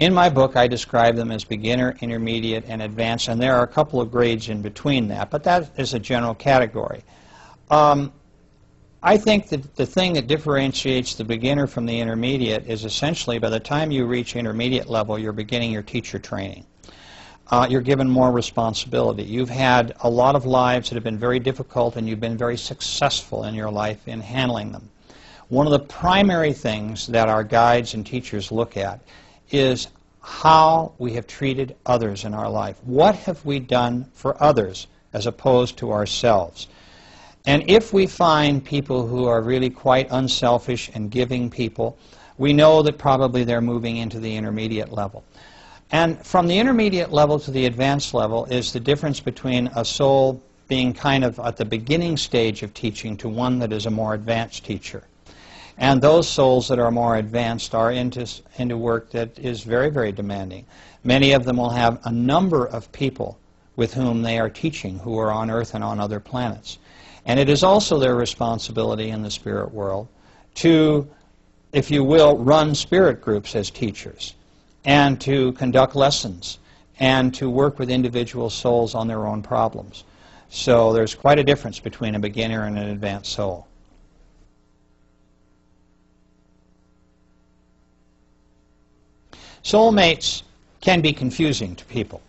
[0.00, 3.68] In my book, I describe them as beginner, intermediate, and advanced, and there are a
[3.68, 7.04] couple of grades in between that, but that is a general category.
[7.70, 8.10] Um,
[9.02, 13.50] I think that the thing that differentiates the beginner from the intermediate is essentially by
[13.50, 16.64] the time you reach intermediate level, you're beginning your teacher training.
[17.50, 19.22] Uh, you're given more responsibility.
[19.22, 22.56] You've had a lot of lives that have been very difficult, and you've been very
[22.56, 24.88] successful in your life in handling them.
[25.48, 29.00] One of the primary things that our guides and teachers look at
[29.50, 29.88] is
[30.20, 32.76] how we have treated others in our life.
[32.84, 36.68] What have we done for others as opposed to ourselves?
[37.46, 41.96] And if we find people who are really quite unselfish and giving people,
[42.36, 45.24] we know that probably they're moving into the intermediate level.
[45.90, 50.40] And from the intermediate level to the advanced level is the difference between a soul
[50.68, 54.14] being kind of at the beginning stage of teaching to one that is a more
[54.14, 55.02] advanced teacher.
[55.80, 58.28] And those souls that are more advanced are into,
[58.58, 60.66] into work that is very, very demanding.
[61.04, 63.38] Many of them will have a number of people
[63.76, 66.76] with whom they are teaching who are on Earth and on other planets.
[67.24, 70.06] And it is also their responsibility in the spirit world
[70.56, 71.08] to,
[71.72, 74.34] if you will, run spirit groups as teachers
[74.84, 76.58] and to conduct lessons
[76.98, 80.04] and to work with individual souls on their own problems.
[80.50, 83.66] So there's quite a difference between a beginner and an advanced soul.
[89.64, 90.42] Soulmates
[90.80, 92.22] can be confusing to people.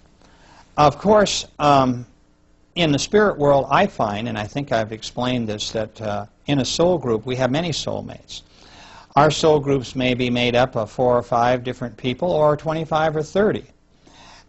[0.78, 2.06] Of course, um,
[2.76, 6.60] in the spirit world, I find, and I think I've explained this, that uh, in
[6.60, 8.42] a soul group we have many soulmates.
[9.16, 13.18] Our soul groups may be made up of four or five different people, or 25
[13.18, 13.66] or 30,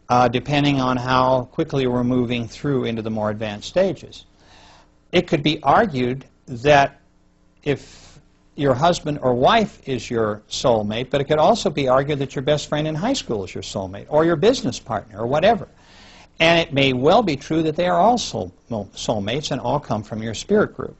[0.09, 4.25] uh, depending on how quickly we're moving through into the more advanced stages.
[5.11, 7.01] It could be argued that
[7.65, 8.12] if
[8.57, 12.43] your husband or wife is your soulmate, but it could also be argued that your
[12.43, 15.69] best friend in high school is your soulmate, or your business partner, or whatever.
[16.39, 20.03] And it may well be true that they are all soul, soulmates and all come
[20.03, 20.97] from your spirit group.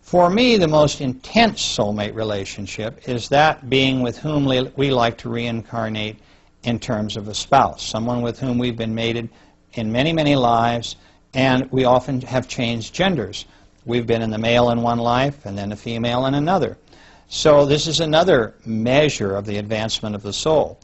[0.00, 5.28] For me, the most intense soulmate relationship is that being with whom we like to
[5.28, 6.16] reincarnate
[6.62, 9.28] in terms of a spouse, someone with whom we've been mated
[9.74, 10.96] in many, many lives,
[11.34, 13.44] and we often have changed genders.
[13.84, 16.78] We've been in the male in one life and then the female in another.
[17.28, 20.78] So this is another measure of the advancement of the soul.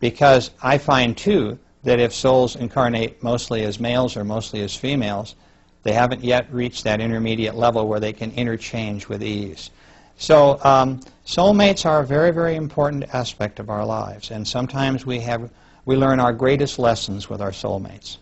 [0.00, 5.36] Because I find, too, that if souls incarnate mostly as males or mostly as females,
[5.84, 9.70] they haven't yet reached that intermediate level where they can interchange with ease.
[10.16, 14.30] So um, soulmates are a very, very important aspect of our lives.
[14.30, 15.50] And sometimes we, have,
[15.84, 18.18] we learn our greatest lessons with our soulmates.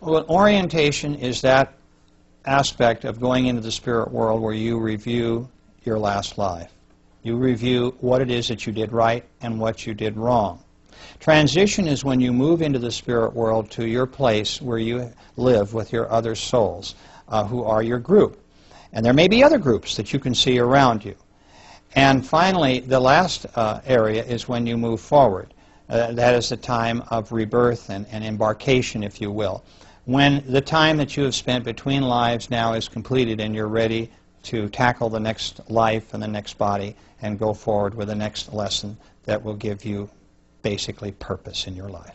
[0.00, 1.72] Well, orientation is that
[2.46, 5.48] aspect of going into the spirit world where you review
[5.84, 6.70] your last life.
[7.22, 10.62] You review what it is that you did right and what you did wrong.
[11.20, 15.72] Transition is when you move into the spirit world to your place where you live
[15.72, 16.94] with your other souls
[17.28, 18.40] uh, who are your group.
[18.92, 21.16] And there may be other groups that you can see around you.
[21.96, 25.54] And finally, the last uh, area is when you move forward.
[25.88, 29.64] Uh, that is the time of rebirth and, and embarkation, if you will
[30.06, 34.10] when the time that you have spent between lives now is completed and you're ready
[34.42, 38.52] to tackle the next life and the next body and go forward with the next
[38.52, 40.10] lesson that will give you
[40.60, 42.14] basically purpose in your life.